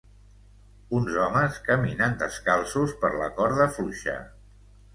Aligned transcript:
Uns 0.99 1.17
homes 1.25 1.59
caminen 1.67 2.17
descalços 2.23 2.97
per 3.05 3.13
la 3.21 3.31
corda 3.39 3.71
fluixa. 3.79 4.19